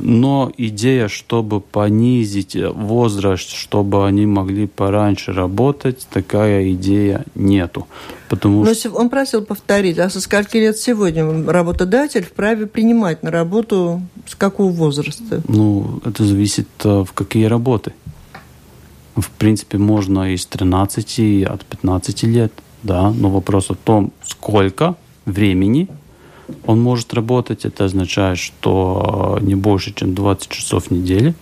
[0.00, 7.86] Но идея, чтобы понизить возраст, чтобы они могли пораньше работать, такая идея нету.
[8.28, 8.90] Потому Но что...
[8.90, 14.70] он просил повторить, а со скольки лет сегодня работодатель вправе принимать на работу С какого
[14.70, 15.42] возраста?
[15.48, 17.92] Ну, это зависит в какие работы.
[19.16, 24.12] В принципе, можно и с 13, и от 15 лет, да, но вопрос о том,
[24.26, 24.96] сколько
[25.26, 25.88] времени
[26.66, 31.34] он может работать, это означает, что не больше, чем 20 часов в неделю.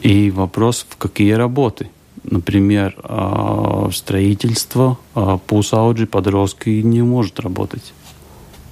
[0.00, 1.88] И вопрос, в какие работы.
[2.24, 2.94] Например,
[3.92, 4.96] строительство,
[5.46, 7.92] пусауджи подростки не может работать.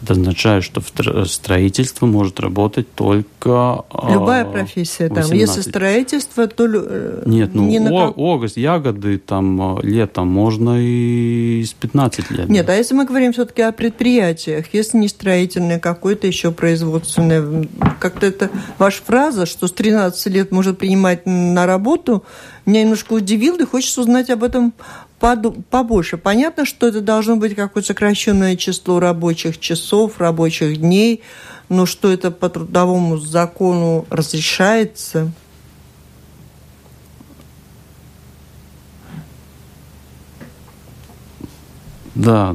[0.03, 0.83] Это означает, что
[1.27, 3.85] строительство может работать только...
[4.09, 5.29] Любая профессия 18.
[5.29, 5.39] там.
[5.39, 6.67] Если строительство, то...
[6.67, 8.07] Э, Нет, ну, не на...
[8.09, 12.49] огост, ягоды, там, э, летом можно и с 15 лет.
[12.49, 18.27] Нет, а если мы говорим все-таки о предприятиях, если не строительное, какое-то еще производственное, как-то
[18.27, 22.25] это ваша фраза, что с 13 лет может принимать на работу,
[22.65, 24.73] меня немножко удивило, и хочется узнать об этом
[25.21, 26.17] побольше.
[26.17, 31.23] Понятно, что это должно быть какое-то сокращенное число рабочих часов, рабочих дней,
[31.69, 35.31] но что это по трудовому закону разрешается.
[42.15, 42.55] Да,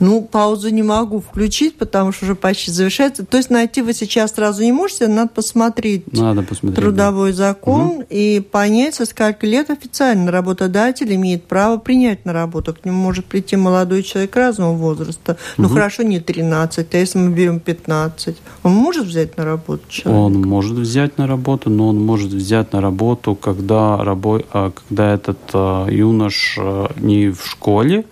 [0.00, 3.24] ну, паузу не могу включить, потому что уже почти завершается.
[3.24, 7.36] То есть найти вы сейчас сразу не можете, надо посмотреть, надо посмотреть трудовой да.
[7.36, 8.06] закон угу.
[8.08, 12.74] и понять, со скольки лет официально работодатель имеет право принять на работу.
[12.74, 15.36] К нему может прийти молодой человек разного возраста.
[15.58, 15.74] Ну, угу.
[15.74, 20.20] хорошо, не 13, а если мы берем 15, он может взять на работу человека?
[20.22, 24.40] Он может взять на работу, но он может взять на работу, когда, рабо...
[24.52, 28.06] А, когда этот а, юнош а, не в школе,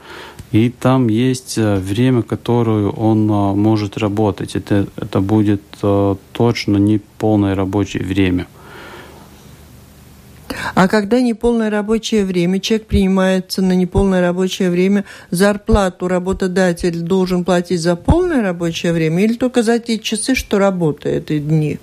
[0.50, 4.56] и там есть э, время, которое он э, может работать.
[4.56, 8.46] Это, это будет э, точно не полное рабочее время.
[10.74, 17.82] А когда неполное рабочее время, человек принимается на неполное рабочее время, зарплату работодатель должен платить
[17.82, 21.78] за полное рабочее время или только за те часы, что работает и дни?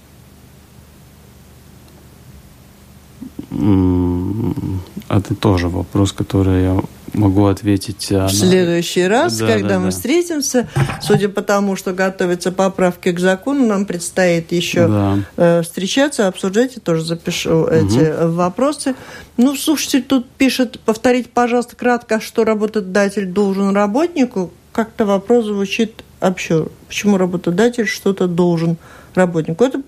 [5.08, 6.82] Это тоже вопрос, который я
[7.16, 8.10] могу ответить.
[8.10, 9.92] В следующий раз, да, когда да, мы да.
[9.92, 10.68] встретимся,
[11.02, 15.18] судя по тому, что готовятся поправки к закону, нам предстоит еще да.
[15.38, 16.76] Э, встречаться, обсуждать.
[16.76, 17.70] Я тоже запишу угу.
[17.70, 18.96] эти вопросы.
[19.38, 24.52] Ну, слушайте, тут пишет, повторить, пожалуйста, кратко, что работодатель должен работнику.
[24.72, 28.78] Как-то вопрос звучит вообще, почему работодатель что-то должен
[29.14, 29.64] работнику.
[29.64, 29.80] Это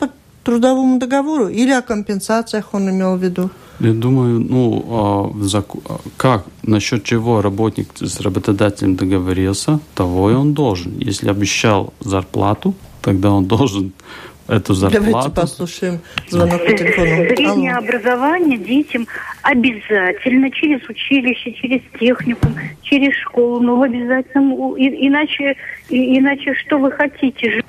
[0.47, 3.49] трудовому договору или о компенсациях он имел в виду?
[3.79, 5.61] Я думаю, ну, а,
[6.17, 10.93] как, насчет чего работник с работодателем договорился, того и он должен.
[10.99, 13.91] Если обещал зарплату, тогда он должен
[14.47, 15.05] эту зарплату.
[15.05, 17.35] Давайте послушаем звонок по телефону.
[17.35, 17.85] Среднее Алло.
[17.85, 19.05] образование детям
[19.41, 25.57] обязательно через училище, через техникум, через школу, но в обязательном, иначе,
[25.89, 27.63] иначе что вы хотите?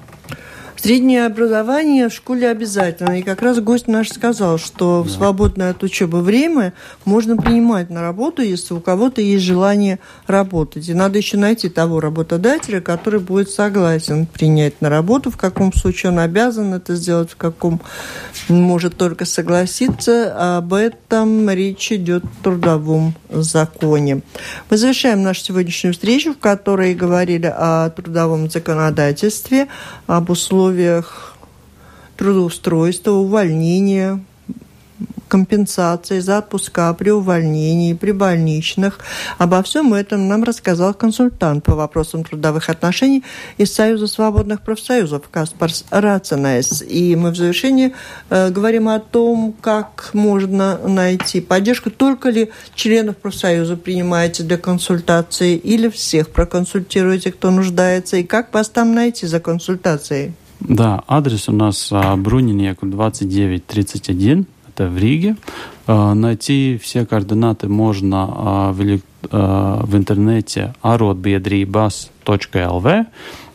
[0.81, 3.19] Среднее образование в школе обязательно.
[3.19, 6.73] И как раз гость наш сказал, что в свободное от учебы время
[7.05, 9.99] можно принимать на работу, если у кого-то есть желание
[10.29, 10.89] работать.
[10.89, 16.13] И надо еще найти того работодателя, который будет согласен принять на работу, в каком случае
[16.13, 17.81] он обязан это сделать, в каком
[18.49, 20.59] может только согласиться.
[20.59, 24.23] Об этом речь идет в трудовом законе.
[24.71, 29.67] Мы завершаем нашу сегодняшнюю встречу, в которой говорили о трудовом законодательстве,
[30.07, 31.35] об условиях условиях
[32.17, 34.21] трудоустройства, увольнения,
[35.29, 38.99] компенсации за отпуска при увольнении, при больничных.
[39.39, 43.23] Обо всем этом нам рассказал консультант по вопросам трудовых отношений
[43.59, 46.83] из Союза свободных профсоюзов Каспарс Раценайс.
[46.83, 47.95] И мы в завершении
[48.31, 51.91] э, говорим о том, как можно найти поддержку.
[51.91, 58.69] Только ли членов профсоюза принимаете для консультации или всех проконсультируете, кто нуждается, и как вас
[58.69, 60.33] там найти за консультацией?
[60.61, 65.37] Да, адрес у нас а, Брунинеку 2931, это в Риге.
[65.87, 73.07] А, найти все координаты можно а, в, в интернете arotbiedrības.lv.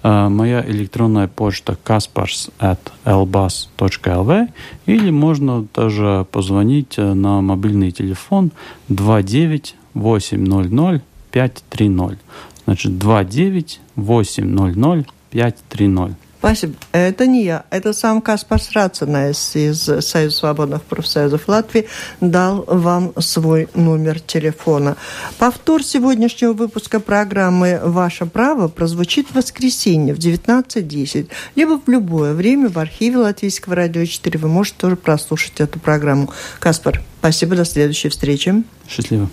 [0.03, 4.49] Моя электронная почта kaspars.lbas.lv
[4.85, 8.51] или можно даже позвонить на мобильный телефон
[8.89, 11.01] 29 800
[11.31, 12.19] 530.
[12.65, 16.17] Значит, 29 800 530.
[16.43, 16.73] Спасибо.
[16.91, 17.63] Это не я.
[17.69, 21.87] Это сам Каспар Срацинайс из Союза свободных профсоюзов Латвии
[22.19, 24.97] дал вам свой номер телефона.
[25.37, 32.67] Повтор сегодняшнего выпуска программы «Ваше право» прозвучит в воскресенье в 19.10, либо в любое время
[32.67, 34.37] в архиве Латвийского радио 4.
[34.37, 36.29] Вы можете тоже прослушать эту программу.
[36.59, 37.55] Каспар, спасибо.
[37.55, 38.63] До следующей встречи.
[38.89, 39.29] Счастливо.